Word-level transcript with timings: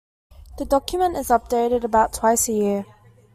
The 0.57 0.65
document 0.65 1.15
is 1.15 1.27
updated 1.27 1.83
about 1.83 2.11
twice 2.11 2.49
a 2.49 2.53
year. 2.53 2.85